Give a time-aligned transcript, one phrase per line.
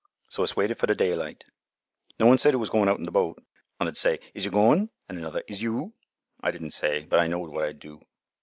[0.29, 1.43] So us waited for th' daylight.
[2.19, 3.39] No one said who was goin' out in th' boat.
[3.79, 5.93] Un 'ud say, 'Is you goin'?' An' another, 'Is you?'
[6.41, 8.01] I didn' say, but I knowed what I'd do.